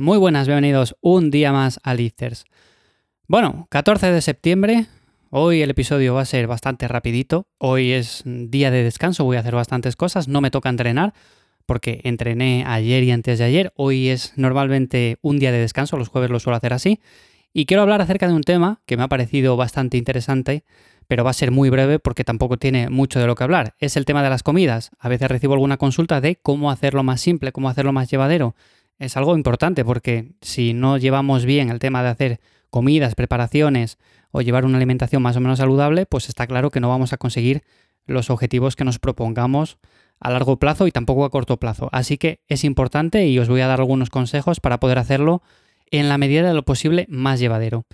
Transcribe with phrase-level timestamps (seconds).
[0.00, 2.46] Muy buenas, bienvenidos un día más a Lifters.
[3.28, 4.86] Bueno, 14 de septiembre,
[5.28, 9.40] hoy el episodio va a ser bastante rapidito, hoy es día de descanso, voy a
[9.40, 11.12] hacer bastantes cosas, no me toca entrenar
[11.66, 16.08] porque entrené ayer y antes de ayer, hoy es normalmente un día de descanso, los
[16.08, 16.98] jueves lo suelo hacer así,
[17.52, 20.64] y quiero hablar acerca de un tema que me ha parecido bastante interesante,
[21.08, 23.98] pero va a ser muy breve porque tampoco tiene mucho de lo que hablar, es
[23.98, 24.92] el tema de las comidas.
[24.98, 28.54] A veces recibo alguna consulta de cómo hacerlo más simple, cómo hacerlo más llevadero
[29.00, 33.98] es algo importante porque si no llevamos bien el tema de hacer comidas, preparaciones
[34.30, 37.16] o llevar una alimentación más o menos saludable, pues está claro que no vamos a
[37.16, 37.62] conseguir
[38.06, 39.78] los objetivos que nos propongamos
[40.20, 41.88] a largo plazo y tampoco a corto plazo.
[41.92, 45.42] Así que es importante y os voy a dar algunos consejos para poder hacerlo
[45.90, 47.86] en la medida de lo posible más llevadero.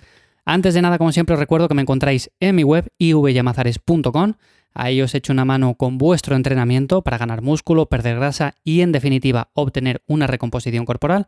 [0.45, 4.33] Antes de nada, como siempre, os recuerdo que me encontráis en mi web ivyamazares.com
[4.73, 8.91] Ahí os echo una mano con vuestro entrenamiento para ganar músculo, perder grasa y en
[8.91, 11.27] definitiva obtener una recomposición corporal.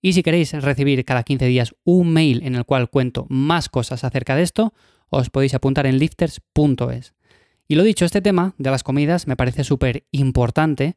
[0.00, 4.04] Y si queréis recibir cada 15 días un mail en el cual cuento más cosas
[4.04, 4.74] acerca de esto,
[5.08, 7.14] os podéis apuntar en lifters.es.
[7.66, 10.96] Y lo dicho, este tema de las comidas me parece súper importante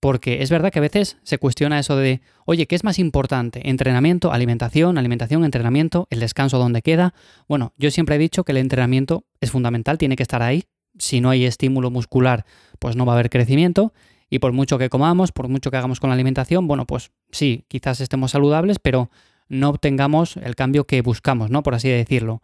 [0.00, 3.68] porque es verdad que a veces se cuestiona eso de, oye, ¿qué es más importante?
[3.68, 7.14] ¿Entrenamiento, alimentación, alimentación, entrenamiento, el descanso donde queda?
[7.48, 10.64] Bueno, yo siempre he dicho que el entrenamiento es fundamental, tiene que estar ahí,
[10.98, 12.44] si no hay estímulo muscular,
[12.78, 13.92] pues no va a haber crecimiento.
[14.28, 17.64] Y por mucho que comamos, por mucho que hagamos con la alimentación, bueno, pues sí,
[17.68, 19.10] quizás estemos saludables, pero
[19.48, 21.62] no obtengamos el cambio que buscamos, ¿no?
[21.62, 22.42] Por así decirlo.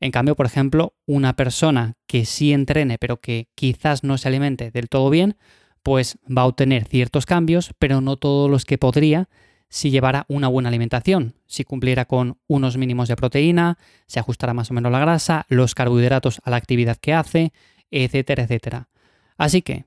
[0.00, 4.70] En cambio, por ejemplo, una persona que sí entrene, pero que quizás no se alimente
[4.70, 5.36] del todo bien,
[5.82, 9.28] pues va a obtener ciertos cambios, pero no todos los que podría
[9.68, 14.70] si llevara una buena alimentación, si cumpliera con unos mínimos de proteína, se ajustara más
[14.70, 17.52] o menos la grasa, los carbohidratos a la actividad que hace,
[17.90, 18.88] etcétera, etcétera.
[19.36, 19.84] Así que,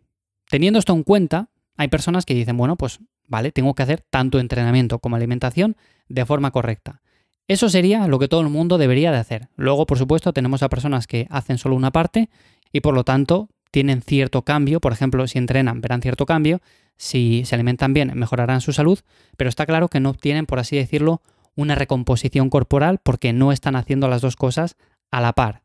[0.49, 4.39] teniendo esto en cuenta, hay personas que dicen, bueno, pues vale, tengo que hacer tanto
[4.39, 5.75] entrenamiento como alimentación
[6.09, 7.01] de forma correcta.
[7.47, 9.49] Eso sería lo que todo el mundo debería de hacer.
[9.55, 12.29] Luego, por supuesto, tenemos a personas que hacen solo una parte
[12.73, 14.81] y por lo tanto tienen cierto cambio.
[14.81, 16.61] Por ejemplo, si entrenan, verán cierto cambio.
[16.97, 18.99] Si se alimentan bien, mejorarán su salud.
[19.37, 21.21] Pero está claro que no obtienen, por así decirlo,
[21.55, 24.75] una recomposición corporal porque no están haciendo las dos cosas
[25.09, 25.61] a la par.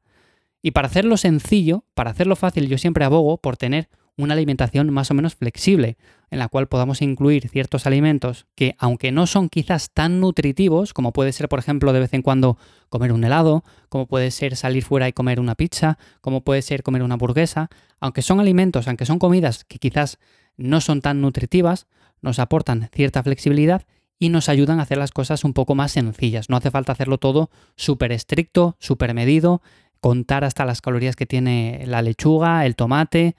[0.63, 5.11] Y para hacerlo sencillo, para hacerlo fácil, yo siempre abogo por tener una alimentación más
[5.11, 5.97] o menos flexible,
[6.31, 11.13] en la cual podamos incluir ciertos alimentos que, aunque no son quizás tan nutritivos, como
[11.13, 12.59] puede ser, por ejemplo, de vez en cuando
[12.91, 16.83] comer un helado, como puede ser salir fuera y comer una pizza, como puede ser
[16.83, 17.69] comer una hamburguesa,
[18.01, 20.19] aunque son alimentos, aunque son comidas que quizás
[20.57, 21.87] no son tan nutritivas,
[22.21, 23.87] nos aportan cierta flexibilidad
[24.19, 26.49] y nos ayudan a hacer las cosas un poco más sencillas.
[26.49, 29.63] No hace falta hacerlo todo súper estricto, súper medido
[30.03, 33.37] contar hasta las calorías que tiene la lechuga, el tomate,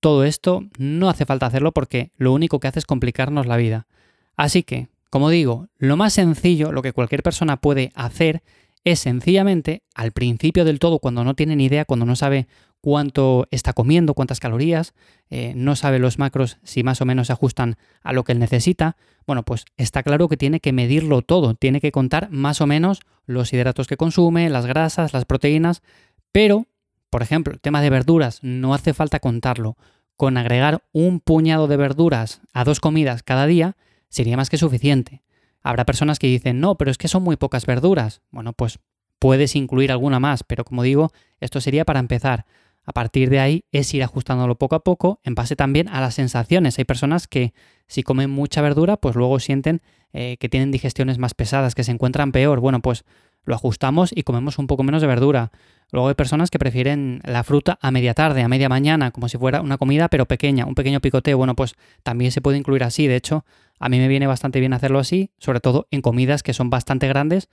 [0.00, 3.86] todo esto no hace falta hacerlo porque lo único que hace es complicarnos la vida.
[4.34, 8.42] Así que, como digo, lo más sencillo, lo que cualquier persona puede hacer
[8.82, 12.46] es sencillamente, al principio del todo, cuando no tiene ni idea, cuando no sabe
[12.80, 14.94] cuánto está comiendo, cuántas calorías,
[15.30, 18.38] eh, no sabe los macros si más o menos se ajustan a lo que él
[18.38, 22.66] necesita, bueno, pues está claro que tiene que medirlo todo, tiene que contar más o
[22.66, 25.82] menos los hidratos que consume, las grasas, las proteínas,
[26.30, 26.66] pero,
[27.10, 29.76] por ejemplo, el tema de verduras, no hace falta contarlo.
[30.16, 33.76] Con agregar un puñado de verduras a dos comidas cada día
[34.08, 35.22] sería más que suficiente.
[35.62, 38.22] Habrá personas que dicen, no, pero es que son muy pocas verduras.
[38.30, 38.78] Bueno, pues
[39.18, 42.46] puedes incluir alguna más, pero como digo, esto sería para empezar.
[42.86, 46.14] A partir de ahí es ir ajustándolo poco a poco en base también a las
[46.14, 46.78] sensaciones.
[46.78, 47.52] Hay personas que
[47.88, 49.82] si comen mucha verdura, pues luego sienten
[50.12, 52.60] eh, que tienen digestiones más pesadas, que se encuentran peor.
[52.60, 53.04] Bueno, pues
[53.44, 55.50] lo ajustamos y comemos un poco menos de verdura.
[55.90, 59.36] Luego hay personas que prefieren la fruta a media tarde, a media mañana, como si
[59.36, 61.38] fuera una comida pero pequeña, un pequeño picoteo.
[61.38, 63.06] Bueno, pues también se puede incluir así.
[63.06, 63.44] De hecho,
[63.78, 67.08] a mí me viene bastante bien hacerlo así, sobre todo en comidas que son bastante
[67.08, 67.48] grandes.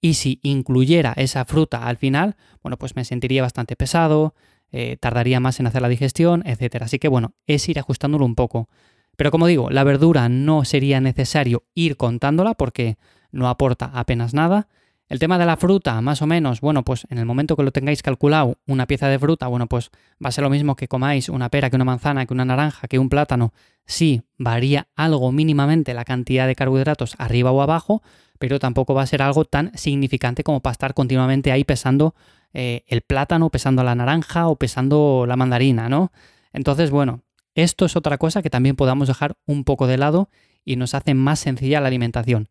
[0.00, 4.34] Y si incluyera esa fruta al final, bueno, pues me sentiría bastante pesado,
[4.72, 6.82] eh, tardaría más en hacer la digestión, etc.
[6.82, 8.68] Así que bueno, es ir ajustándolo un poco.
[9.16, 12.96] Pero como digo, la verdura no sería necesario ir contándola porque
[13.32, 14.68] no aporta apenas nada.
[15.10, 17.72] El tema de la fruta, más o menos, bueno, pues en el momento que lo
[17.72, 19.90] tengáis calculado, una pieza de fruta, bueno, pues
[20.24, 22.86] va a ser lo mismo que comáis una pera, que una manzana, que una naranja,
[22.86, 23.52] que un plátano.
[23.86, 28.04] Sí, varía algo mínimamente la cantidad de carbohidratos arriba o abajo,
[28.40, 32.14] pero tampoco va a ser algo tan significante como para estar continuamente ahí pesando
[32.54, 36.10] eh, el plátano, pesando la naranja o pesando la mandarina, ¿no?
[36.54, 37.20] Entonces, bueno,
[37.54, 40.30] esto es otra cosa que también podamos dejar un poco de lado
[40.64, 42.48] y nos hace más sencilla la alimentación.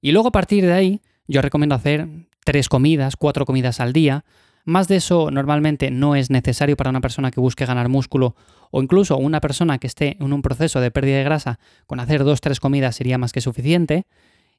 [0.00, 2.06] Y luego a partir de ahí, yo recomiendo hacer
[2.44, 4.24] tres comidas, cuatro comidas al día.
[4.64, 8.36] Más de eso normalmente no es necesario para una persona que busque ganar músculo
[8.70, 11.58] o incluso una persona que esté en un proceso de pérdida de grasa,
[11.88, 14.06] con hacer dos, tres comidas sería más que suficiente.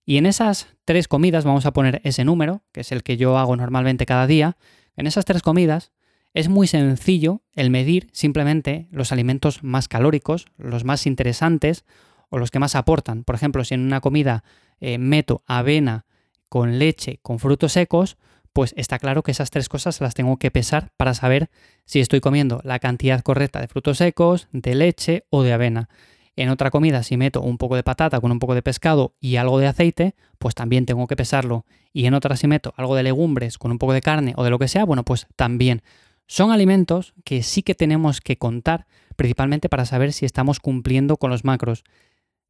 [0.05, 3.37] Y en esas tres comidas, vamos a poner ese número, que es el que yo
[3.37, 4.55] hago normalmente cada día,
[4.95, 5.91] en esas tres comidas
[6.33, 11.85] es muy sencillo el medir simplemente los alimentos más calóricos, los más interesantes
[12.29, 13.23] o los que más aportan.
[13.23, 14.43] Por ejemplo, si en una comida
[14.81, 16.05] eh, meto avena
[16.49, 18.17] con leche, con frutos secos,
[18.51, 21.49] pues está claro que esas tres cosas las tengo que pesar para saber
[21.85, 25.89] si estoy comiendo la cantidad correcta de frutos secos, de leche o de avena.
[26.35, 29.37] En otra comida, si meto un poco de patata con un poco de pescado y
[29.37, 31.65] algo de aceite, pues también tengo que pesarlo.
[31.93, 34.49] Y en otra, si meto algo de legumbres con un poco de carne o de
[34.49, 35.81] lo que sea, bueno, pues también.
[36.27, 41.29] Son alimentos que sí que tenemos que contar, principalmente para saber si estamos cumpliendo con
[41.29, 41.83] los macros.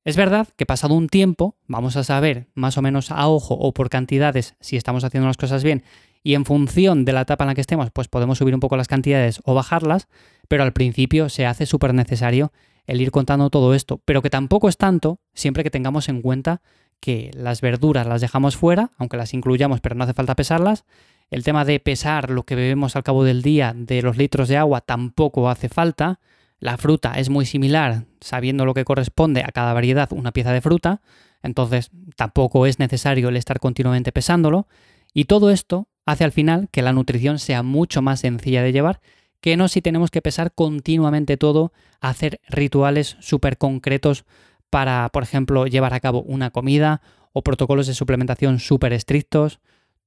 [0.03, 3.73] Es verdad que pasado un tiempo vamos a saber más o menos a ojo o
[3.73, 5.83] por cantidades si estamos haciendo las cosas bien
[6.21, 8.77] y en función de la etapa en la que estemos pues podemos subir un poco
[8.77, 10.07] las cantidades o bajarlas,
[10.47, 12.51] pero al principio se hace súper necesario
[12.87, 16.61] el ir contando todo esto, pero que tampoco es tanto siempre que tengamos en cuenta
[16.99, 20.85] que las verduras las dejamos fuera, aunque las incluyamos pero no hace falta pesarlas,
[21.31, 24.57] el tema de pesar lo que bebemos al cabo del día de los litros de
[24.57, 26.19] agua tampoco hace falta,
[26.59, 30.61] la fruta es muy similar, sabiendo lo que corresponde a cada variedad una pieza de
[30.61, 31.01] fruta,
[31.43, 34.67] entonces tampoco es necesario el estar continuamente pesándolo.
[35.13, 38.99] Y todo esto hace al final que la nutrición sea mucho más sencilla de llevar
[39.45, 41.71] que no si tenemos que pesar continuamente todo,
[42.01, 44.25] hacer rituales súper concretos
[44.71, 49.59] para, por ejemplo, llevar a cabo una comida o protocolos de suplementación súper estrictos.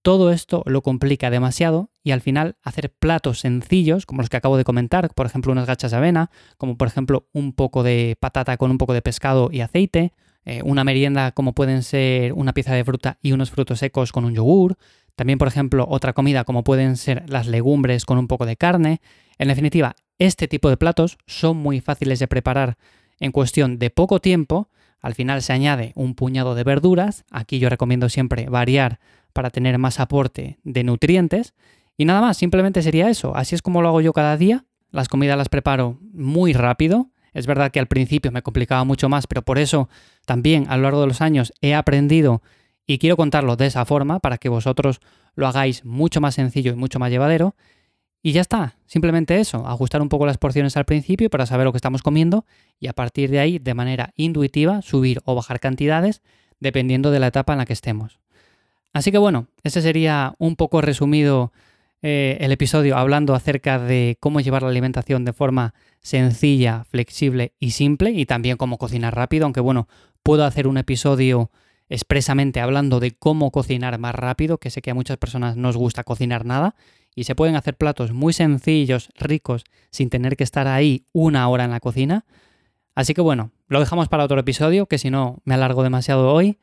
[0.02, 4.56] Todo esto lo complica demasiado y al final hacer platos sencillos, como los que acabo
[4.56, 8.56] de comentar, por ejemplo unas gachas de avena, como por ejemplo un poco de patata
[8.56, 10.14] con un poco de pescado y aceite,
[10.46, 14.24] eh, una merienda como pueden ser una pieza de fruta y unos frutos secos con
[14.24, 14.78] un yogur,
[15.18, 19.00] también por ejemplo otra comida como pueden ser las legumbres con un poco de carne.
[19.36, 22.78] En definitiva, este tipo de platos son muy fáciles de preparar
[23.18, 24.68] en cuestión de poco tiempo,
[25.00, 29.00] al final se añade un puñado de verduras, aquí yo recomiendo siempre variar
[29.32, 31.52] para tener más aporte de nutrientes.
[31.96, 33.34] Y nada más, simplemente sería eso.
[33.34, 34.66] Así es como lo hago yo cada día.
[34.92, 37.10] Las comidas las preparo muy rápido.
[37.34, 39.88] Es verdad que al principio me complicaba mucho más, pero por eso
[40.26, 42.40] también a lo largo de los años he aprendido
[42.88, 45.00] y quiero contarlo de esa forma para que vosotros
[45.36, 47.54] lo hagáis mucho más sencillo y mucho más llevadero.
[48.22, 51.72] Y ya está, simplemente eso, ajustar un poco las porciones al principio para saber lo
[51.72, 52.46] que estamos comiendo
[52.80, 56.22] y a partir de ahí, de manera intuitiva, subir o bajar cantidades
[56.60, 58.20] dependiendo de la etapa en la que estemos.
[58.94, 61.52] Así que bueno, ese sería un poco resumido
[62.00, 67.72] eh, el episodio hablando acerca de cómo llevar la alimentación de forma sencilla, flexible y
[67.72, 69.88] simple y también cómo cocinar rápido, aunque bueno,
[70.22, 71.50] puedo hacer un episodio
[71.88, 75.76] expresamente hablando de cómo cocinar más rápido, que sé que a muchas personas no os
[75.76, 76.74] gusta cocinar nada
[77.14, 81.64] y se pueden hacer platos muy sencillos, ricos, sin tener que estar ahí una hora
[81.64, 82.24] en la cocina.
[82.94, 86.58] Así que bueno, lo dejamos para otro episodio, que si no me alargo demasiado hoy.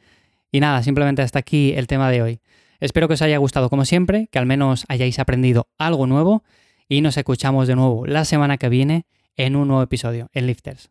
[0.51, 2.41] Y nada, simplemente hasta aquí el tema de hoy.
[2.79, 6.43] Espero que os haya gustado como siempre, que al menos hayáis aprendido algo nuevo
[6.87, 9.05] y nos escuchamos de nuevo la semana que viene
[9.35, 10.89] en un nuevo episodio en Lifters.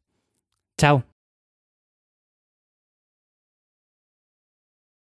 [0.76, 1.13] Chao.